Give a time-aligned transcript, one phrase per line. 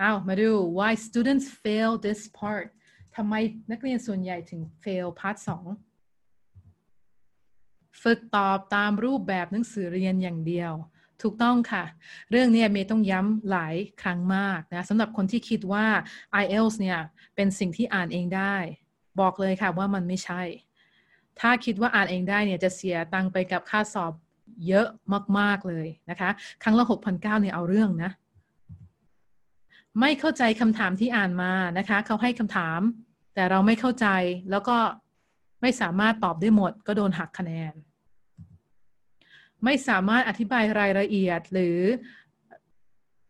[0.00, 2.66] เอามาดู why students fail this part
[3.16, 3.34] ทำไม
[3.70, 5.50] นักเรียนส่วนใหญ่ถึง fail part 2
[8.02, 10.72] ฝึกตอบตามรูปแบบหนังสือเรียนอย่างเดียว
[11.22, 11.84] ถูกต้องค่ะ
[12.30, 15.86] เรื่องนี้เมย์ต้องย้ำหลายครั้งมากนะสำหรับคนที่คิดว่า
[16.42, 16.98] IELTS เนี่ย
[17.34, 18.56] เป็นสิ่งที่อ่านเองได้
[19.20, 20.42] บอกเลยค่ะว่ามันไม่ใช่
[21.40, 24.12] ถ้าคิดว่าอ่านเองได้เนี่ยจะเสียตังไปกับค่าสอบ
[24.68, 24.88] เยอะ
[25.38, 26.30] มาก ๆ เลยนะคะ
[26.62, 28.10] ครั้งละ 6,900เนี่ยเอาเรื่องนะ
[30.00, 32.80] ไม่เข้าใจคำถามที่อ่านมานะคะ เขาให้คำถาม
[33.34, 34.06] แต่เราไม่เข้าใจ
[34.50, 34.78] แล้วก็
[35.62, 37.74] ไม่สามารถตอบได้หมด ก็โดนหักคะแนน
[39.64, 41.78] ไม่สามารถอธิบายรายละเอียดหรือ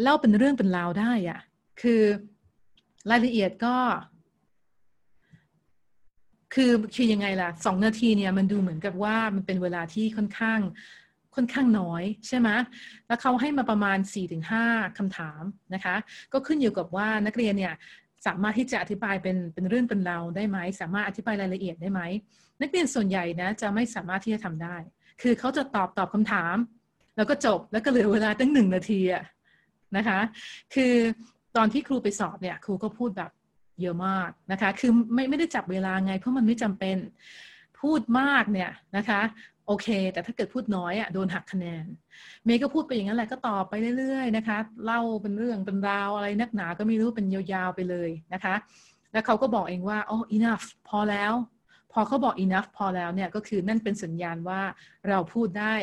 [0.00, 1.40] เล่าเป็นเรื่องเป็นราวได้อะ
[1.82, 2.02] คือ
[3.10, 3.76] รายละเอียดก็
[6.54, 10.60] คือคือยังไงล่ะสองนาทีเนี่ยมันดูเหมือนกับว่ามันเป็นเวลาที่ค่อนข้าง
[11.34, 12.48] ค่อนข้างน้อยใช่ไหม
[13.06, 13.98] แล้วเขาให้มาประมาณ
[14.48, 15.42] 4-5คำถาม
[15.74, 15.96] นะคะ
[16.32, 17.74] ก็ขึ้นอยู่กับว่านักเรียนเนี่ย
[18.26, 22.00] สามารถที่จะอธิบายเป็นเป็นเรื่องเป็นราวได้ไหม สามารถอธิบายรายละเอียดได้ไหม
[22.60, 24.76] นักเรียนส่วนใหญ่นะจะไม่สามารถที่จะทำได้
[25.22, 26.56] คือเขาจะตอบตอบคำถาม
[27.16, 29.24] แล้วก็จบแล้วก็เหลือเวลาตั้งหนึ่งนาทีอะ
[29.96, 30.20] นะคะ
[30.74, 30.94] คือ
[31.56, 33.30] ตอนที่ครูไปสอบเนี่ยครูก็พูดแบบ
[33.80, 36.96] เยอะมากนะคะ คือไม่ไม่ได้จับเวลาไง เพราะมันไม่จำเป็น
[37.80, 39.20] พูดมากเนี่ยนะคะ
[39.66, 41.84] โอเค แต่ถ้าเกิดพูดน้อยอะโดนหักคะแนน
[42.44, 48.54] เมย์ก็พูดไปอย่างนั้นแหละก็ตอบไปเรื่อยๆนะคะเล่าเป็นเรื่องเป็นราวอะไรนักหนาก็ไม่รู้เป็นยาวๆไปเลยนะคะ
[49.12, 51.32] แล้วเขาก็บอกเองว่าอ๋อ enough พอแล้ว
[51.92, 54.60] พอเขาบอก enough พอแล้วเนี่ยก็คือนั่นเป็นสัญญาณว่า
[55.08, 55.74] เราพูดได้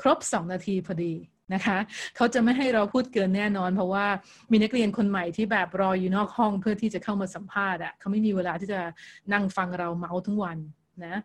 [0.00, 1.14] ครบ 2 นาทีพอดี
[1.54, 1.78] นะคะ
[2.16, 4.06] เขาจะไม่ให้เราพูดเกินแน่นอน เพราะว่า
[4.52, 8.80] มีนักเรียนคนใหม่ที่แบบรออยู่นอกห้องเพื่อที่จะเข้ามาสัมภาษณ์อะ่ะเขาไม่มีเวลาที่จะ
[9.32, 10.58] นั่งฟังเราเมาส์ทั้งวัน
[11.06, 11.16] นะ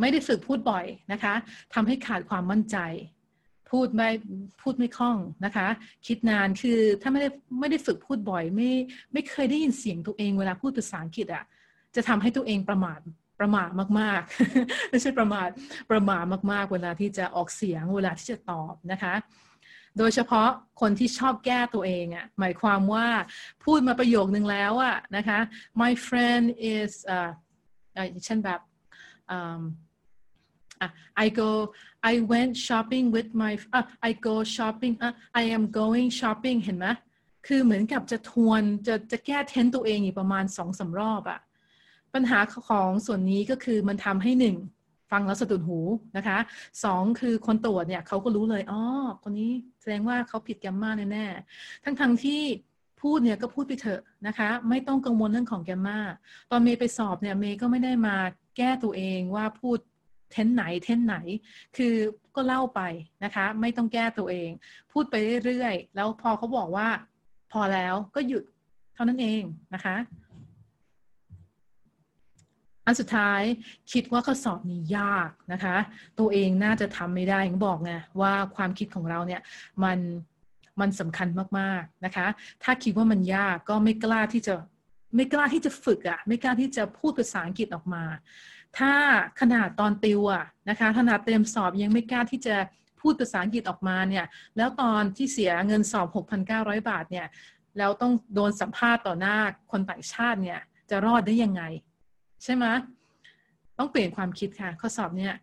[0.00, 1.34] ไม่ได้ฝึกพูดบ่อยนะคะ
[1.74, 2.76] ทำให้ขาดความมั่นใจ
[3.70, 4.08] พูดไม่
[4.62, 5.68] พูดไม่คล่องนะคะ
[6.06, 7.28] คิดนานคือถ้าไม่ได้
[7.60, 8.70] ไม่ได้ฝึกพูดบ่อย ไม่
[9.12, 11.44] ไม่เคยได้ยินเสียงตัวเองเวลาพูดภาษาอังกฤษอะ่ะ
[11.94, 13.00] จะทำให้ตัวเองประมาท
[13.40, 13.70] ประมาท
[14.00, 15.48] มากๆไม่ใช่ประมาท
[15.90, 19.14] ประมาทมากๆ เวลาที่จะออกเสียงเวลาที่จะตอบนะคะ
[19.98, 20.48] โดยเฉพาะ
[20.80, 23.06] คนที่ชอบแก้ตัวเองอะ่ะหมายความว่า
[23.64, 25.38] พูดมาประโยคนึงแล้วอะ่ะนะคะ
[25.82, 27.30] my friend is อ่า
[28.24, 28.60] เช่นแบบ
[29.36, 29.60] um,
[30.84, 30.90] Uh,
[31.24, 31.50] I go
[32.12, 36.86] I went shopping with my uh, I go shopping uh, I am going shopping เห็นไหม
[37.46, 41.40] คือเหมือนกับจะทวนจะจะแก้เทนตัวเองอีกประมาณสองสารอบอะ
[42.14, 42.38] ปัญหา
[42.68, 44.56] ของส่วนนี้ก็คือมันทำให้หนึ่ง
[45.10, 45.80] ฟังแล้วสะดุดหู
[46.16, 46.38] นะคะ
[46.84, 48.80] สองคือคนตรวจเนี่ยเขาก็รู้เลยอ๋อ
[49.22, 52.42] คนนี้แสดงว่าเขาผิดแกมมาแน่ๆทั้งทั้งที่
[53.02, 55.98] พูดเนี่ยก็พูดไปเถอะนะคะ ไม่ต้องกังวลเรื่องของแกมมา
[56.50, 58.16] ตอนเมย์ไปสอบเนี่ยเมย์ก็ไม่ได้มา
[58.56, 59.78] แก้ตัวเองว่าพูด
[60.32, 61.16] เทนไหนเทนไหน
[61.76, 61.94] คือ
[62.36, 62.80] ก็เล่าไป
[63.24, 64.50] นะคะ ไม่ต้องแก้ตัวเอง
[64.92, 65.14] พูดไป
[65.44, 66.88] เรื่อยๆ แล้วพอเขาบอกว่า
[67.52, 68.42] พอแล้วก็หยุด
[68.94, 69.42] เท่านั้นเอง
[69.74, 69.96] นะคะ
[72.86, 73.42] อันสุดท้าย
[73.92, 75.76] คิดว่าข้อสอบนี้ยากนะคะ
[76.18, 79.42] ตัวเองน่าจะทำไม่ได้อย่างบอกไงว่าความคิดของเราเนี่ย
[79.84, 79.98] มัน
[80.80, 82.26] มันสำคัญมากๆนะคะ
[82.62, 84.54] ถ้าคิดว่ามันยากก็ไม่กล้าที่จะ
[85.16, 88.04] ไม่กล้าที่จะฝึกอะ่ะ ไม่กล้าที่จะพูดภาษาอังกฤษออกมา
[88.78, 88.94] ถ้า
[89.40, 92.56] ขนาดตอนติวอะนะคะขนาดเตรียมสอบยังไม่กล้าที่จะ
[93.00, 94.26] พูดภาษาอังกฤษออกมาเนี่ย
[94.56, 96.06] แล้วตอนที่เสียเงินสอบ
[96.48, 97.26] 6,900 บาทเนี่ย
[97.78, 99.36] แล้วต้องโดนสัมภาษณ์ต่อหน้า
[99.70, 100.60] คนต่างชาติเนี่ย
[100.90, 101.62] จะรอดได้ยังไง
[102.44, 102.64] ใช่ไหม
[103.78, 105.34] ต้องเปลี่ยนความคิดค่ะ ข้อสอบเนี่ย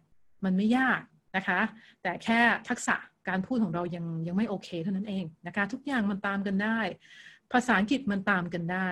[0.43, 0.99] มันไม่ยาก
[1.35, 1.59] นะคะ
[2.01, 2.39] แต่แค่
[2.69, 2.95] ทักษะ
[3.27, 6.79] การพูดของเรายังยังไม่โอเคเท่านั้นเองนะคะ ทุกอย่างมันตามกันได้
[7.51, 8.89] ภาษาอังกฤษมันตามกันได้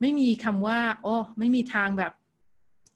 [0.00, 2.12] ไม่มีคำว่า โอ้ไม่มีทางแบบ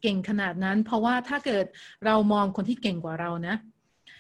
[0.03, 1.67] เก่งขนาดนั้น เพราะว่าถ้าเกิด
[2.05, 3.57] เรามองคนที่เก่งกว่าเรานะ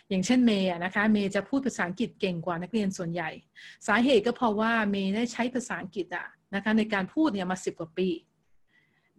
[0.08, 3.30] อย่างเช่นเมย์นะคะเมย์จะพูดภาษาอังกฤษเก่งกว่านักเรียนส่วนใหญ่
[3.86, 8.08] สาเหตุก็เพราะว่าเมย์ได้ใช้ภาษาอังกฤษอะนะคะในการพูดเนี่ยมาสิบกว่าปี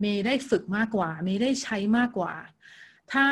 [0.01, 2.33] เมย์ได้ฝึกมากกว่า เมย์ได้ใช้มากกว่า
[3.13, 3.25] ถ้า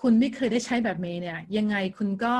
[0.00, 2.34] คุณไม่เคยได้ใช้แบบเมย์เนี่ยยังไงคุณก็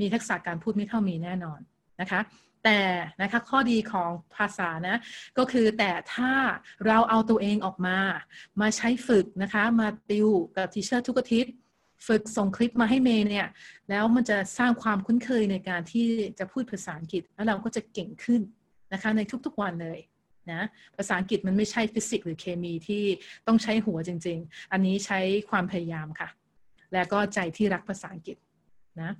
[0.00, 1.60] มีทักษะการพูดไม่เท่าเมย์แน่นอน
[2.00, 2.20] นะคะ
[2.64, 2.80] แต่
[3.22, 4.96] นะคะข้อดีของภาษานะ
[5.38, 6.32] ก็คือแต่ถ้า
[6.86, 7.98] เราเอาตัวเองออกมา
[8.60, 11.52] มาใช้ฝึกนะคะมาติวกับทีเชอร์ทุกอาทิตย์
[12.06, 13.48] ฝึกส่งคลิปมาให้เมย์เนี่ย
[13.90, 16.06] แล้วมันจะสร้างความคุ้นเคยในการที่
[16.38, 18.42] จะพูดภาษาอังกฤษ แล้วเราก็จะเก่งขึ้น
[18.92, 20.00] นะคะในทุกๆวันเลย
[20.52, 20.62] นะ
[20.96, 23.02] ภาษาอังกฤษมันไม่ใช่ฟิสิกส์หรือเคมีที่
[23.46, 25.20] ต้องใช้หัวจริง ๆ อันนี้ใช้
[25.50, 26.28] ความพยายามค่ะ
[26.92, 28.36] และก็ใจที่รักภาษาอังกฤษ
[29.02, 29.10] นะ